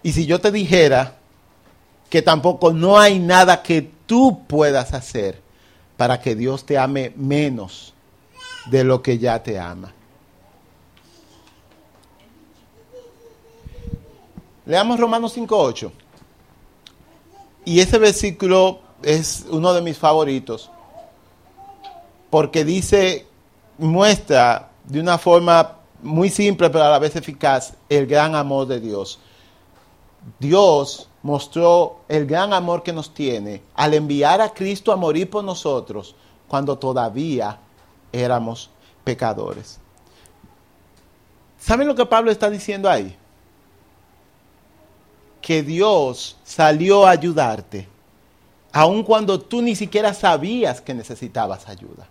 [0.02, 1.16] Y si yo te dijera
[2.10, 5.44] que tampoco no hay nada que tú puedas hacer
[5.96, 7.94] para que Dios te ame menos
[8.66, 9.94] de lo que ya te ama.
[14.66, 15.92] Leamos Romanos 5.8.
[17.66, 20.72] Y ese versículo es uno de mis favoritos,
[22.34, 23.28] porque dice,
[23.78, 28.80] muestra de una forma muy simple pero a la vez eficaz el gran amor de
[28.80, 29.20] Dios.
[30.40, 35.44] Dios mostró el gran amor que nos tiene al enviar a Cristo a morir por
[35.44, 36.16] nosotros
[36.48, 37.60] cuando todavía
[38.12, 38.72] éramos
[39.04, 39.80] pecadores.
[41.60, 43.16] ¿Saben lo que Pablo está diciendo ahí?
[45.40, 47.88] Que Dios salió a ayudarte,
[48.72, 52.08] aun cuando tú ni siquiera sabías que necesitabas ayuda.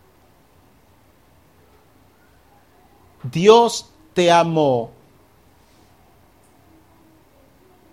[3.33, 4.90] Dios te amó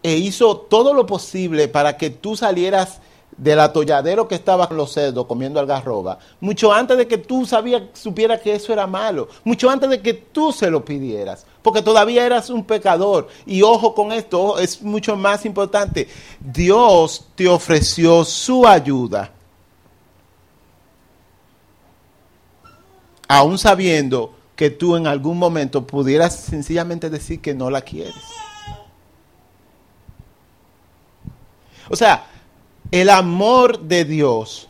[0.04, 2.99] e hizo todo lo posible para que tú salieras
[3.38, 7.84] del atolladero que estaba con los cerdos comiendo algarroba, mucho antes de que tú sabías,
[7.93, 12.25] supieras que eso era malo, mucho antes de que tú se lo pidieras, porque todavía
[12.25, 13.30] eras un pecador.
[13.45, 19.32] Y ojo con esto, es mucho más importante, Dios te ofreció su ayuda,
[23.25, 28.13] aún sabiendo que tú en algún momento pudieras sencillamente decir que no la quieres.
[31.89, 32.26] O sea,
[32.91, 34.67] el amor de Dios,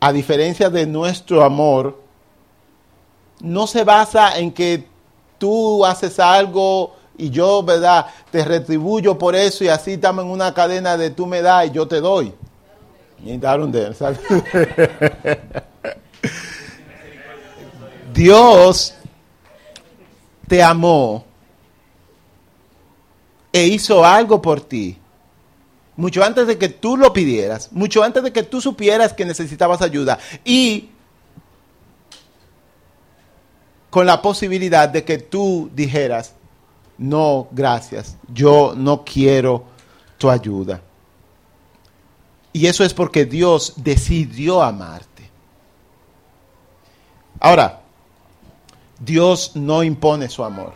[0.00, 2.00] a diferencia de nuestro amor,
[3.40, 4.86] no se basa en que
[5.36, 8.06] tú haces algo y yo, ¿verdad?
[8.30, 11.72] Te retribuyo por eso y así estamos en una cadena de tú me das y
[11.72, 12.32] yo te doy.
[13.22, 13.38] Y
[18.12, 18.94] Dios
[20.48, 21.24] te amó
[23.52, 24.96] e hizo algo por ti.
[25.96, 29.82] Mucho antes de que tú lo pidieras, mucho antes de que tú supieras que necesitabas
[29.82, 30.18] ayuda.
[30.44, 30.90] Y
[33.90, 36.34] con la posibilidad de que tú dijeras,
[36.96, 39.64] no, gracias, yo no quiero
[40.16, 40.80] tu ayuda.
[42.52, 45.28] Y eso es porque Dios decidió amarte.
[47.38, 47.79] Ahora,
[49.00, 50.74] Dios no impone su amor.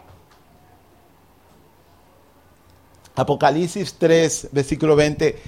[3.14, 5.38] Apocalipsis 3, versículo 20,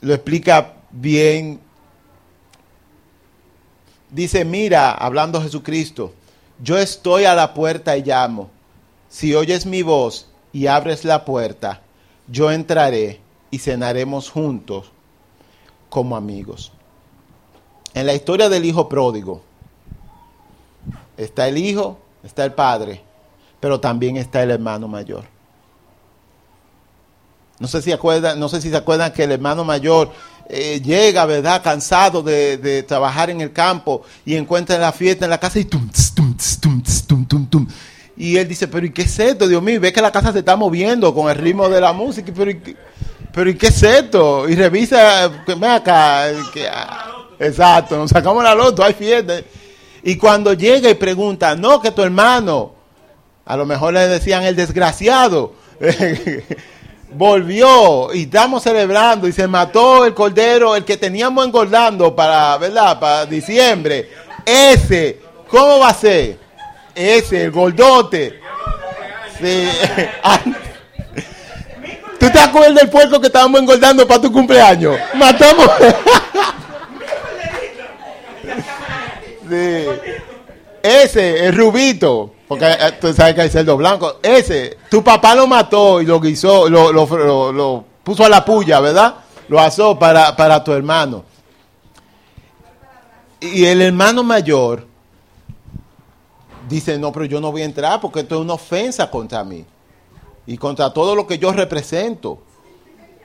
[0.00, 1.60] lo explica bien.
[4.08, 6.14] Dice, mira, hablando Jesucristo,
[6.62, 8.50] yo estoy a la puerta y llamo.
[9.08, 11.82] Si oyes mi voz y abres la puerta,
[12.28, 14.92] yo entraré y cenaremos juntos
[15.90, 16.72] como amigos.
[17.94, 19.42] En la historia del hijo pródigo,
[21.16, 23.02] está el hijo está el padre,
[23.60, 25.24] pero también está el hermano mayor.
[27.58, 30.10] No sé si, acuerdan, no sé si se acuerdan que el hermano mayor
[30.48, 31.62] eh, llega, ¿verdad?
[31.62, 35.88] Cansado de, trabajar en el campo y encuentra la fiesta en la casa y tum,
[36.14, 37.66] tum, tum, tum, tum, tum.
[38.16, 39.46] Y él dice, pero ¿y qué es esto?
[39.46, 42.32] Dios mío, ve que la casa se está moviendo con el ritmo de la música,
[42.36, 42.76] pero ¿y qué,
[43.32, 44.48] pero ¿y qué es esto?
[44.48, 46.24] Y revisa, ven acá.
[46.70, 49.40] Ah, exacto, nos sacamos la loto, hay fiesta.
[50.02, 52.72] Y cuando llega y pregunta, no, que tu hermano,
[53.44, 55.54] a lo mejor le decían el desgraciado,
[57.14, 62.98] volvió y estamos celebrando y se mató el cordero, el que teníamos engordando para, ¿verdad?
[62.98, 64.10] Para diciembre.
[64.44, 66.38] Ese, ¿cómo va a ser?
[66.94, 68.40] Ese, el gordote.
[72.18, 74.96] ¿Tú te acuerdas del puerco que estábamos engordando para tu cumpleaños?
[75.14, 75.68] Matamos.
[80.82, 84.18] Ese, el rubito, porque eh, tú sabes que hay cerdo blanco.
[84.22, 89.14] Ese, tu papá lo mató y lo guisó, lo, lo, puso a la puya, ¿verdad?
[89.48, 91.24] Lo asó para, para tu hermano.
[93.40, 94.86] Y el hermano mayor
[96.68, 99.64] dice, no, pero yo no voy a entrar porque esto es una ofensa contra mí
[100.46, 102.38] y contra todo lo que yo represento.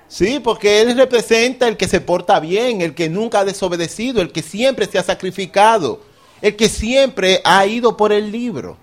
[0.08, 4.32] Sí, porque Él representa el que se porta bien, el que nunca ha desobedecido, el
[4.32, 6.07] que siempre se ha sacrificado
[6.41, 8.78] el que siempre ha ido por el libro.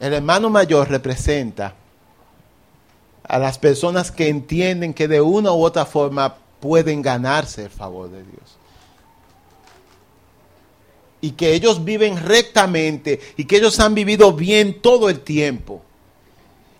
[0.00, 1.74] El hermano mayor representa
[3.22, 8.10] a las personas que entienden que de una u otra forma pueden ganarse el favor
[8.10, 8.58] de Dios.
[11.20, 15.82] Y que ellos viven rectamente y que ellos han vivido bien todo el tiempo.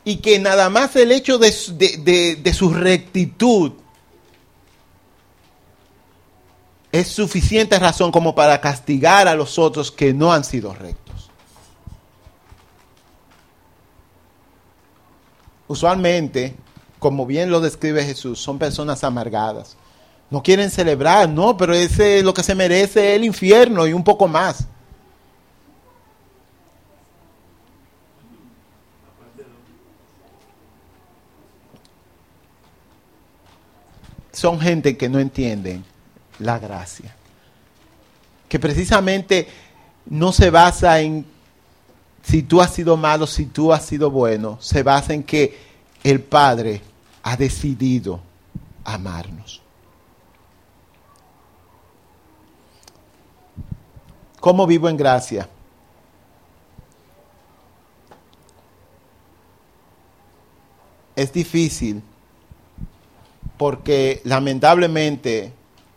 [0.05, 1.49] Y que nada más el hecho de,
[2.43, 3.73] de su rectitud
[6.93, 11.31] es suficiente razón como para castigar a los otros que no han sido rectos.
[15.67, 16.55] Usualmente,
[16.99, 19.77] como bien lo describe Jesús, son personas amargadas.
[20.29, 24.05] No quieren celebrar, no, pero ese es lo que se merece el infierno y un
[24.05, 24.67] poco más.
[34.33, 35.85] son gente que no entienden
[36.39, 37.15] la gracia.
[38.49, 39.49] Que precisamente
[40.07, 41.25] no se basa en
[42.23, 45.59] si tú has sido malo, si tú has sido bueno, se basa en que
[46.05, 46.81] el Padre
[47.23, 48.21] ha decidido
[48.85, 49.61] amarnos.
[54.41, 55.49] ¿Cómo vivo en gracia?
[61.15, 62.03] Es difícil
[63.57, 65.53] porque lamentablemente,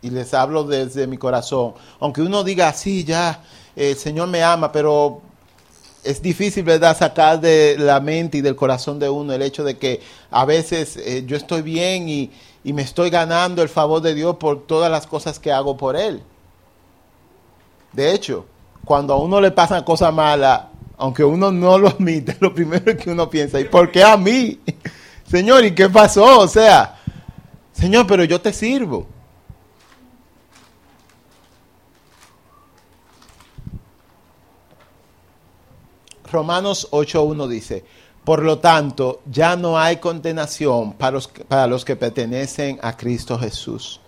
[0.05, 3.41] y les hablo desde mi corazón, aunque uno diga, sí, ya,
[3.75, 5.21] el Señor me ama, pero
[6.03, 9.79] es difícil, ¿verdad?, sacar de la mente y del corazón de uno el hecho de
[9.79, 12.31] que a veces eh, yo estoy bien y,
[12.63, 15.95] y me estoy ganando el favor de Dios por todas las cosas que hago por
[15.95, 16.21] Él.
[17.91, 18.45] De hecho,
[18.85, 20.65] cuando a uno le pasan cosas malas,
[20.97, 24.59] aunque uno no lo admite, lo primero que uno piensa, ¿y por qué a mí?
[25.27, 26.41] Señor, ¿y qué pasó?
[26.41, 26.99] O sea,
[27.73, 29.14] Señor, pero yo te sirvo.
[36.35, 37.85] Romanos 8.1 dice,
[38.25, 43.39] por lo tanto, ya no hay condenación para los, para los que pertenecen a Cristo
[43.39, 44.01] Jesús.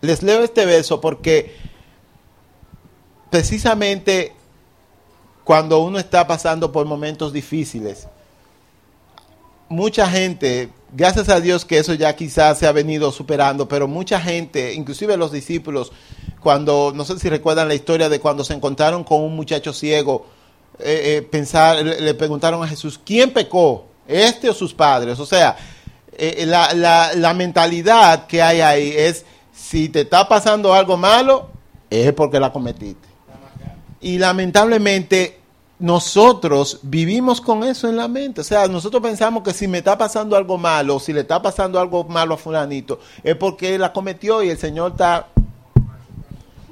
[0.00, 1.54] Les leo este verso porque
[3.30, 4.34] precisamente
[5.44, 8.08] cuando uno está pasando por momentos difíciles,
[9.68, 14.20] mucha gente, gracias a Dios que eso ya quizás se ha venido superando, pero mucha
[14.20, 15.92] gente, inclusive los discípulos,
[16.40, 20.26] cuando, no sé si recuerdan la historia de cuando se encontraron con un muchacho ciego,
[20.78, 23.86] eh, eh, pensar, le, preguntaron a Jesús, ¿quién pecó?
[24.06, 25.18] ¿Este o sus padres?
[25.18, 25.56] O sea,
[26.16, 31.50] eh, la, la, la mentalidad que hay ahí es, si te está pasando algo malo,
[31.90, 33.08] es porque la cometiste.
[34.00, 35.37] Y lamentablemente
[35.78, 38.40] nosotros vivimos con eso en la mente.
[38.40, 41.40] O sea, nosotros pensamos que si me está pasando algo malo, o si le está
[41.40, 45.28] pasando algo malo a fulanito, es porque la cometió y el Señor está...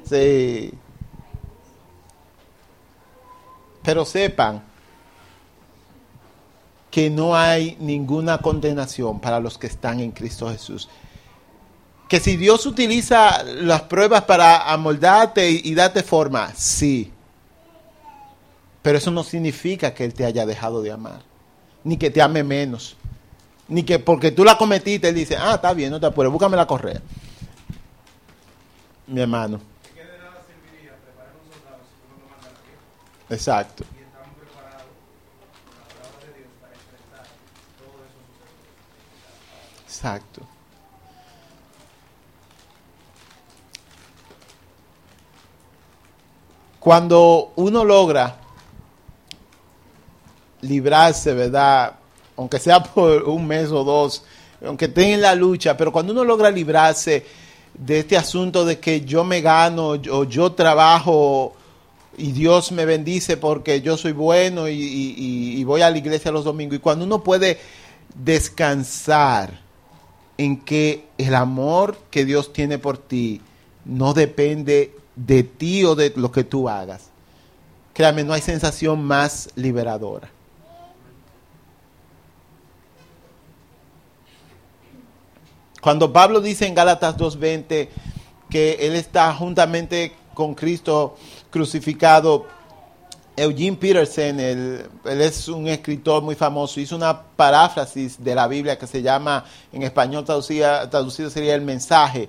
[0.08, 0.72] Sí.
[3.82, 4.62] Pero sepan
[6.90, 10.88] que no hay ninguna condenación para los que están en Cristo Jesús.
[12.08, 17.12] Que si Dios utiliza las pruebas para amoldarte y, y darte forma, sí.
[18.86, 21.20] Pero eso no significa que Él te haya dejado de amar,
[21.82, 22.94] ni que te ame menos,
[23.66, 26.56] ni que porque tú la cometiste, Él dice, ah, está bien, no te apures, búscame
[26.56, 27.02] la correa.
[29.08, 29.60] Mi hermano.
[29.92, 33.34] ¿Qué de nada serviría preparar un soldado si tú no lo mandas a la guerra?
[33.34, 34.86] Exacto, Y estamos preparados
[35.66, 37.26] con la palabra de Dios para enfrentar
[37.82, 38.22] todo eso
[39.84, 40.42] exacto.
[46.78, 48.45] Cuando uno logra
[50.66, 51.94] librarse, ¿verdad?
[52.36, 54.24] Aunque sea por un mes o dos,
[54.64, 57.24] aunque esté en la lucha, pero cuando uno logra librarse
[57.74, 61.54] de este asunto de que yo me gano o yo trabajo
[62.16, 66.44] y Dios me bendice porque yo soy bueno y, y- voy a la iglesia los
[66.44, 67.58] domingos, y cuando uno puede
[68.14, 69.60] descansar
[70.38, 73.40] en que el amor que Dios tiene por ti
[73.84, 77.10] no depende de ti o de lo que tú hagas.
[77.92, 80.30] Créame, no hay sensación más liberadora.
[85.86, 87.88] Cuando Pablo dice en Gálatas 2.20
[88.50, 91.14] que él está juntamente con Cristo
[91.48, 92.44] crucificado,
[93.36, 98.88] Eugene Peterson, él, es un escritor muy famoso, hizo una paráfrasis de la Biblia que
[98.88, 102.28] se llama, en español traducida, traducido sería el mensaje.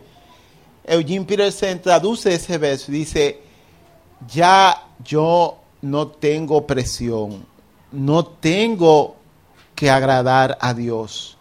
[0.85, 3.41] Eugene Peterson traduce ese verso y dice,
[4.31, 7.43] ya yo no tengo presión,
[7.91, 9.15] no tengo
[9.73, 11.36] que agradar a Dios,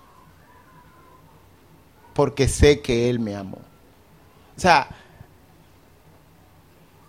[2.17, 3.59] porque sé que Él me amó.
[4.57, 4.89] O sea,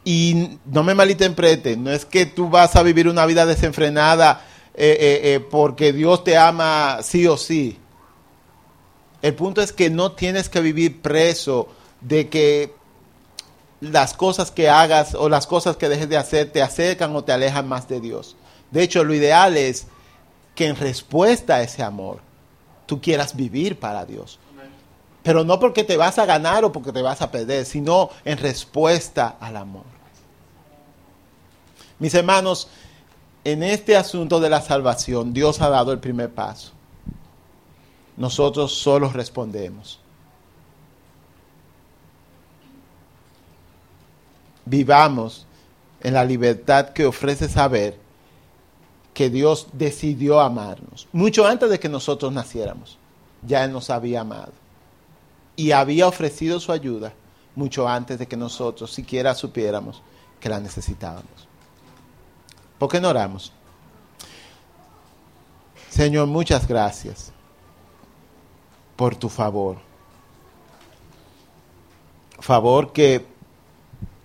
[0.04, 4.98] y no me malinterpreten, no es que tú vas a vivir una vida desenfrenada eh,
[5.00, 7.80] eh, eh, porque Dios te ama sí o sí.
[9.22, 11.70] El punto es que no tienes que vivir preso
[12.02, 12.76] de que
[13.80, 17.32] las cosas que hagas o las cosas que dejes de hacer te acercan o te
[17.32, 18.36] alejan más de Dios.
[18.72, 19.88] De hecho, lo ideal es
[20.54, 22.20] que en respuesta a ese amor
[22.86, 24.40] tú quieras vivir para Dios.
[25.28, 28.38] Pero no porque te vas a ganar o porque te vas a perder, sino en
[28.38, 29.84] respuesta al amor.
[32.00, 32.70] Mis hermanos,
[33.44, 36.72] en este asunto de la salvación, Dios ha dado el primer paso.
[38.16, 40.00] Nosotros solo respondemos.
[44.64, 45.46] Vivamos
[46.00, 48.00] en la libertad que ofrece saber
[49.14, 52.98] que Dios decidió amarnos, mucho antes de que nosotros naciéramos.
[53.46, 54.54] ya Él nos había amado.
[55.58, 57.14] Y había ofrecido su ayuda
[57.56, 60.02] mucho antes de que nosotros siquiera supiéramos
[60.40, 61.48] que la necesitábamos.
[62.78, 63.52] ¿Por qué no oramos?
[65.90, 67.32] Señor, muchas gracias
[68.96, 69.78] por tu favor.
[72.40, 73.26] Favor que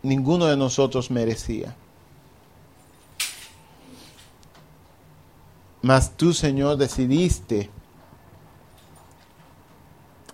[0.03, 1.75] ninguno de nosotros merecía.
[5.81, 7.71] Mas tú, Señor, decidiste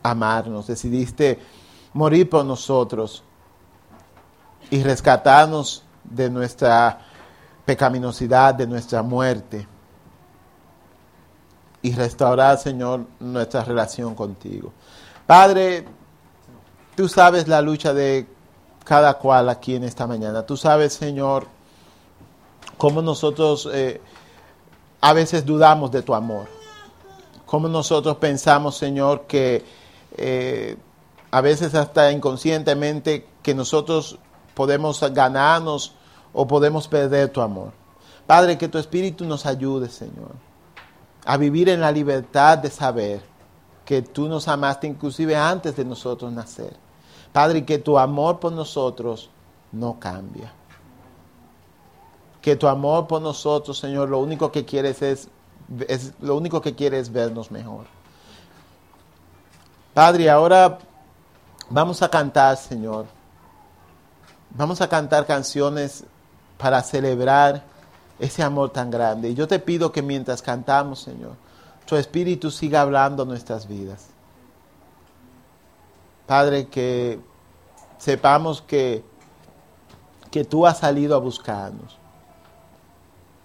[0.02, 1.38] amarnos, decidiste
[1.92, 3.22] morir por nosotros
[4.70, 7.00] y rescatarnos de nuestra
[7.64, 9.66] pecaminosidad, de nuestra muerte
[11.82, 14.72] y restaurar, Señor, nuestra relación contigo.
[15.26, 15.86] Padre,
[16.96, 18.26] tú sabes la lucha de
[18.84, 20.44] cada cual aquí en esta mañana.
[20.44, 21.46] Tú sabes, Señor,
[22.78, 24.00] cómo nosotros eh,
[25.00, 26.46] a veces dudamos de tu amor.
[27.44, 29.64] Cómo nosotros pensamos, Señor, que
[30.16, 30.76] eh,
[31.30, 34.18] a veces hasta inconscientemente que nosotros
[34.54, 35.94] podemos ganarnos
[36.32, 37.72] o podemos perder tu amor.
[38.26, 40.32] Padre, que tu Espíritu nos ayude, Señor,
[41.24, 43.22] a vivir en la libertad de saber
[43.84, 46.76] que tú nos amaste inclusive antes de nosotros nacer.
[47.32, 49.30] Padre, que tu amor por nosotros
[49.72, 50.52] no cambia.
[52.42, 55.28] Que tu amor por nosotros, Señor, lo único que quieres es,
[55.88, 57.86] es lo único que quieres es vernos mejor.
[59.94, 60.78] Padre, ahora
[61.68, 63.06] vamos a cantar, Señor.
[64.50, 66.04] Vamos a cantar canciones
[66.56, 67.62] para celebrar
[68.18, 69.30] ese amor tan grande.
[69.30, 71.32] Y yo te pido que mientras cantamos, Señor,
[71.86, 74.06] tu Espíritu siga hablando nuestras vidas.
[76.26, 77.20] Padre, que
[77.96, 79.04] sepamos que,
[80.30, 81.96] que tú has salido a buscarnos.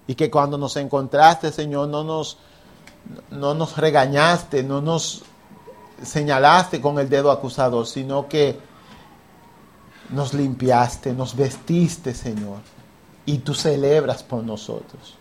[0.06, 2.38] Y que cuando nos encontraste, Señor, no nos,
[3.32, 5.24] no nos regañaste, no nos
[6.04, 8.60] señalaste con el dedo acusador, sino que
[10.10, 12.60] nos limpiaste, nos vestiste, Señor,
[13.26, 15.16] y tú celebras por nosotros.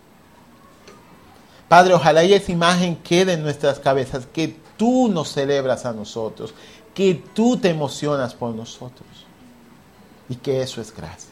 [1.69, 6.55] Padre, ojalá esa imagen quede en nuestras cabezas, que tú nos celebras a nosotros,
[6.95, 9.09] que tú te emocionas por nosotros
[10.29, 11.31] y que eso es gracia.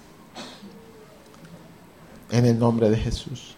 [2.30, 3.57] En el nombre de Jesús.